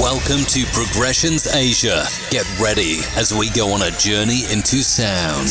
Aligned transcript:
Welcome 0.00 0.44
to 0.46 0.64
Progressions 0.72 1.46
Asia. 1.46 2.04
Get 2.28 2.44
ready 2.58 2.98
as 3.16 3.32
we 3.32 3.48
go 3.50 3.70
on 3.70 3.82
a 3.82 3.92
journey 3.92 4.42
into 4.50 4.82
sound. 4.82 5.46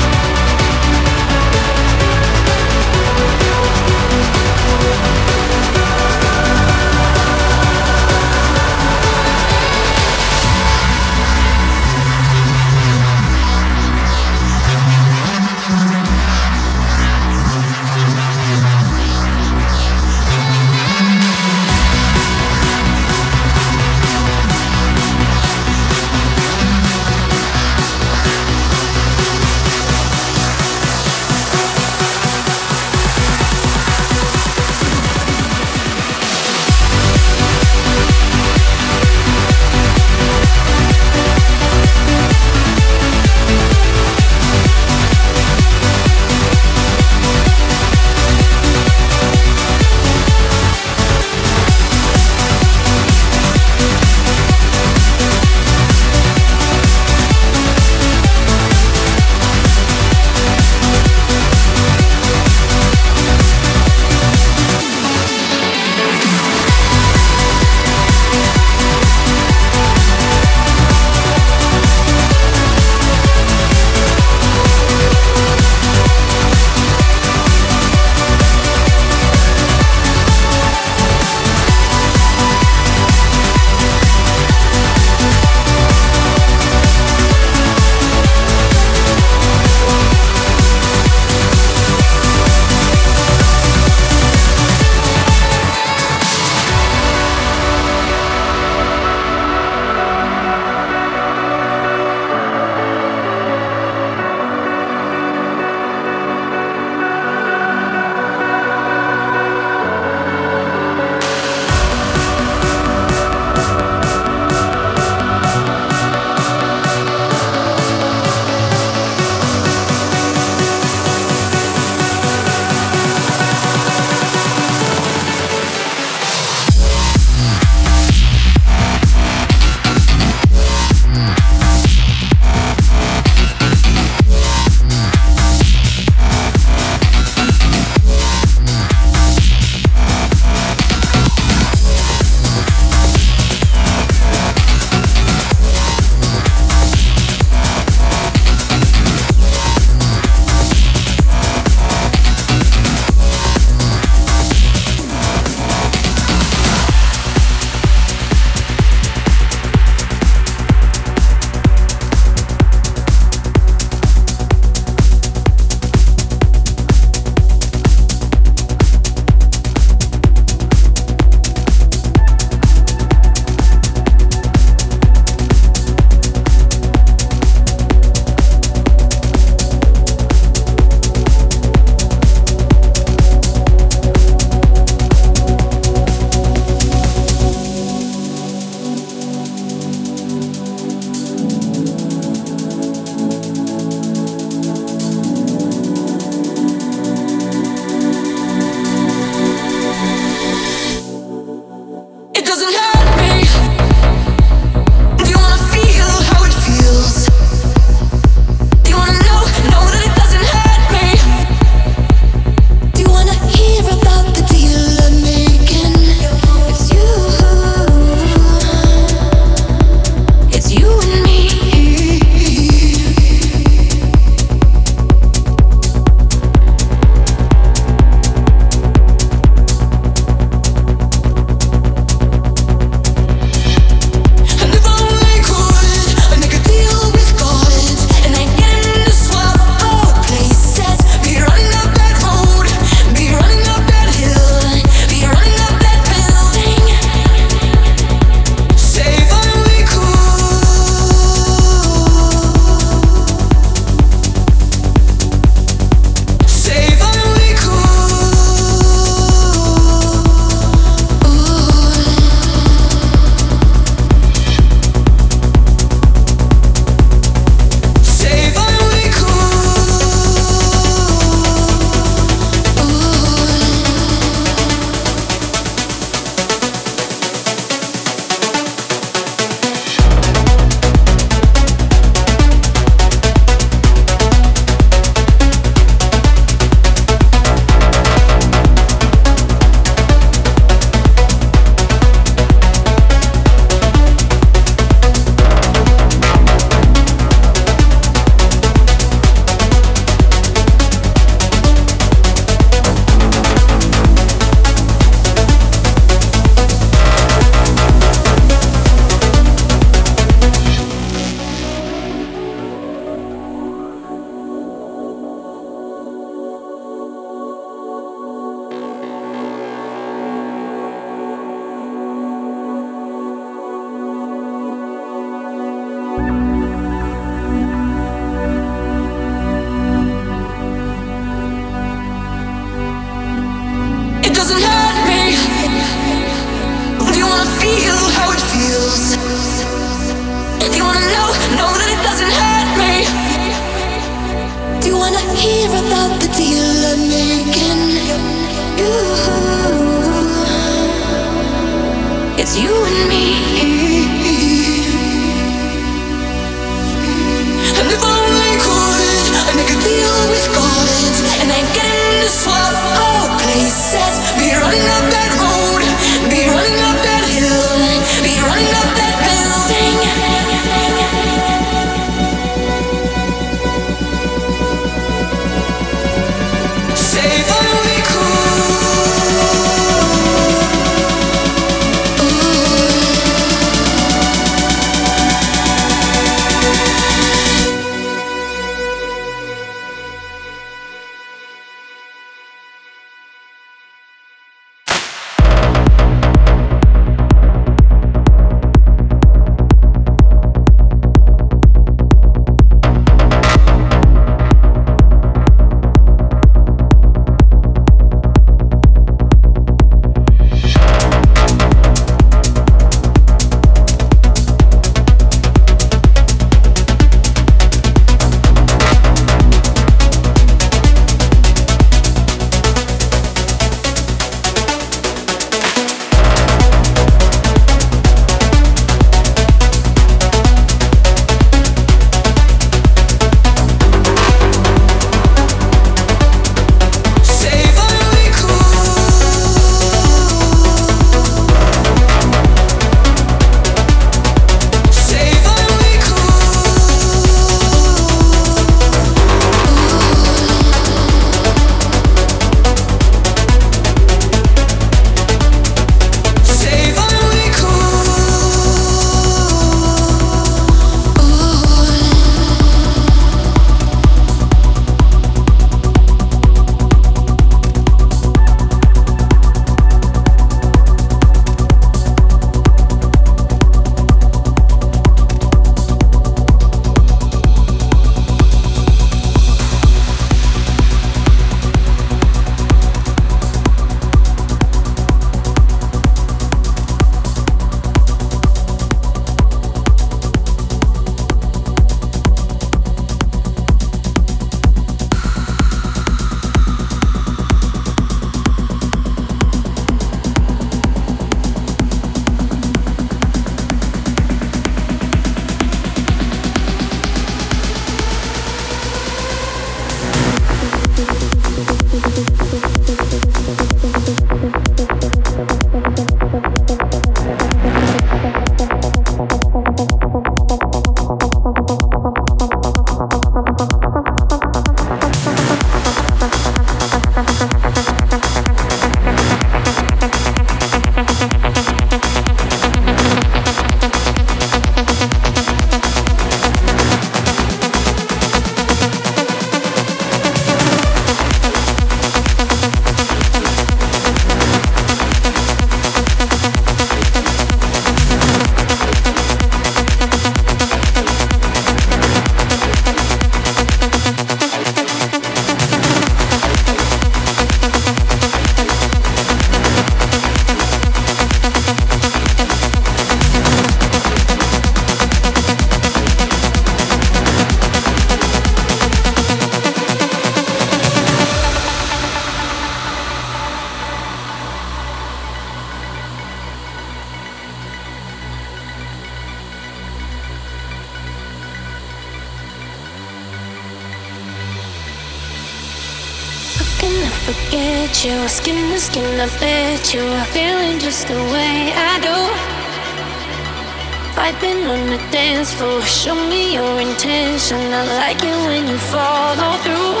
Show 595.44 596.14
me 596.14 596.54
your 596.54 596.80
intention. 596.80 597.58
I 597.58 597.84
like 597.84 598.24
it 598.24 598.34
when 598.46 598.66
you 598.66 598.78
follow 598.78 599.58
through. 599.58 600.00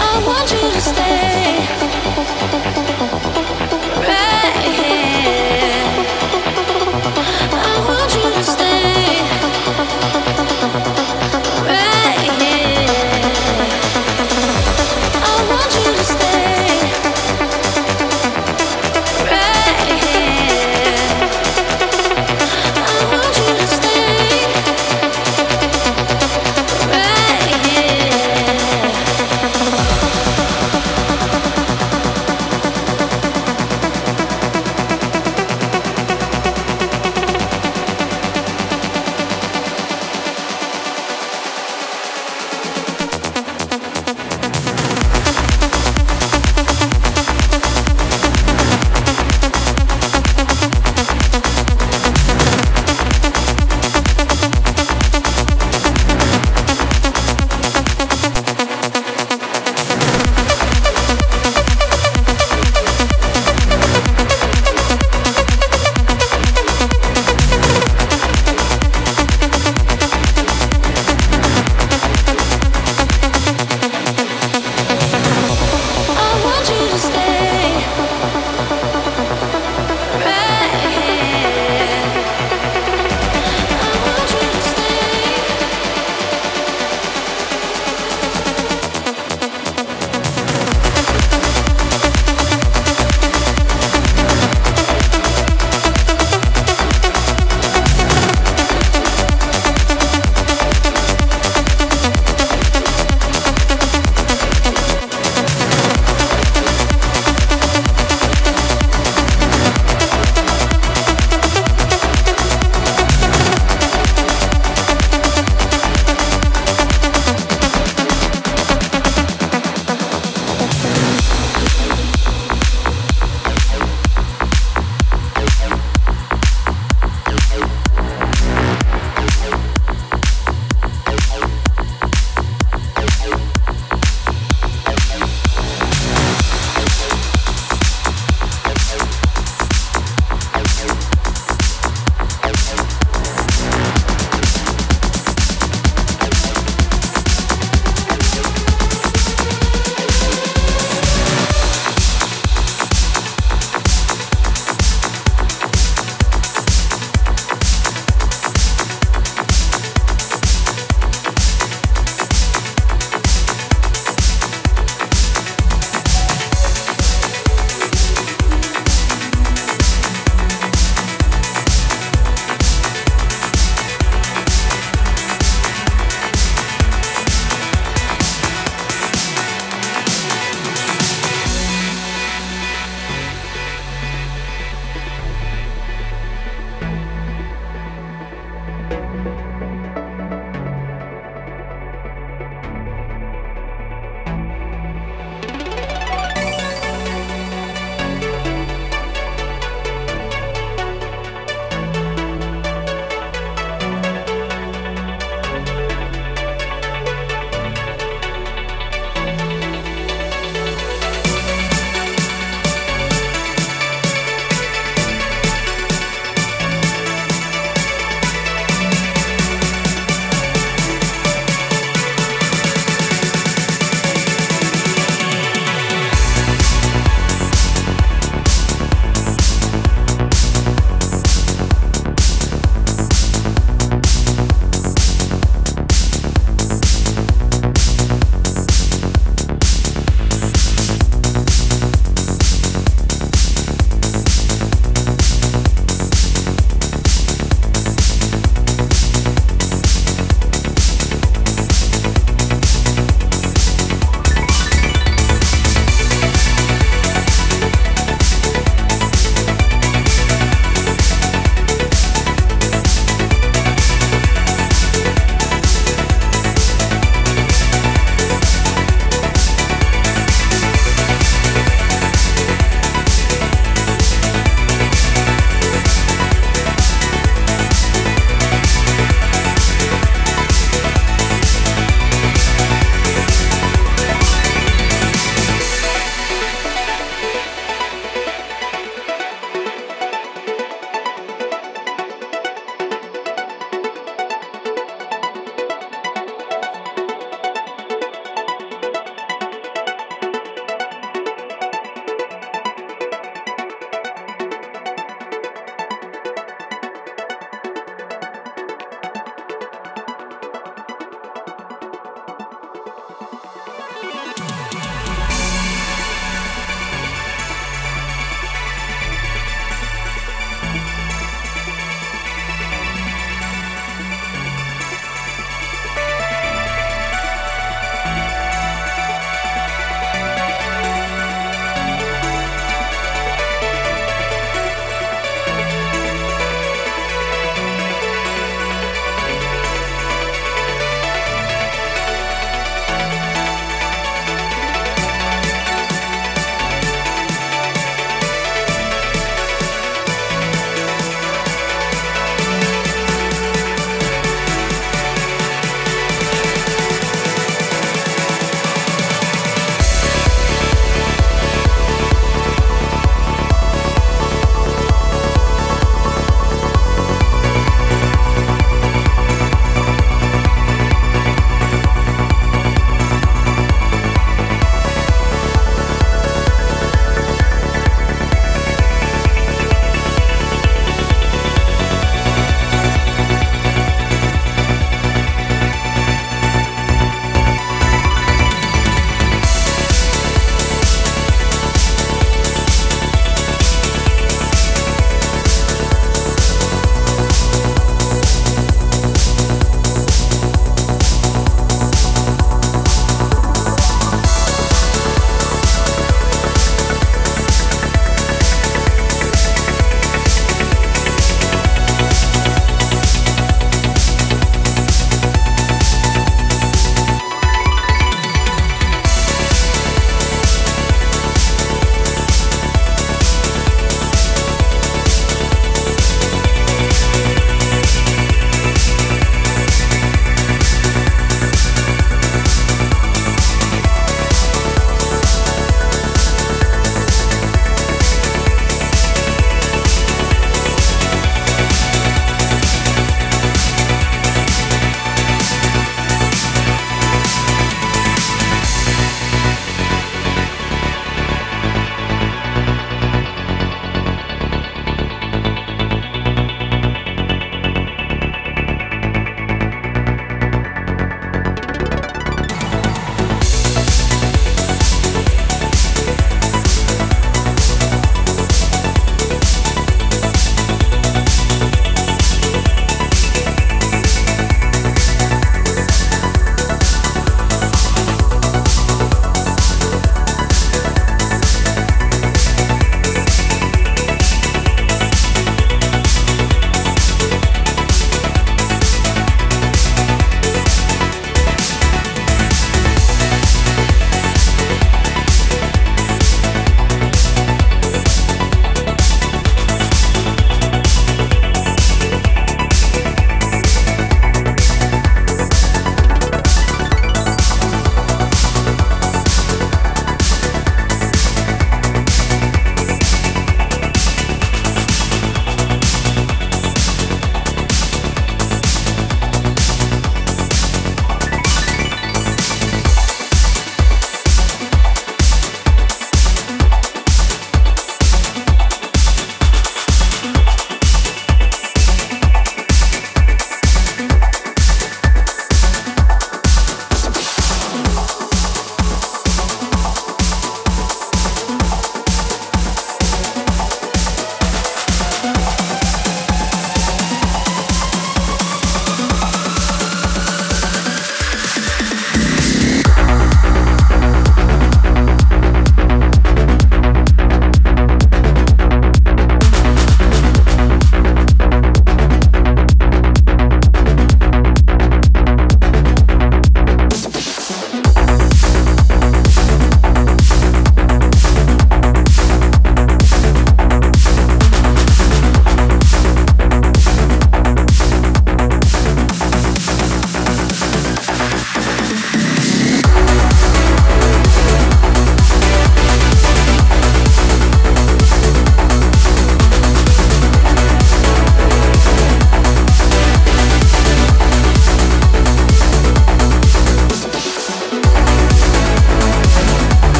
I 0.00 0.24
want 0.26 0.50
you 0.50 0.60
to 0.60 0.80
stay. 0.80 1.66